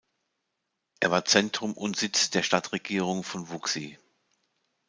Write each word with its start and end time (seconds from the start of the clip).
Er 0.99 1.11
war 1.11 1.25
Zentrum 1.25 1.77
und 1.77 1.95
Sitz 1.95 2.31
der 2.31 2.41
Stadtregierung 2.41 3.21
von 3.23 3.49
Wuxi. 3.51 3.99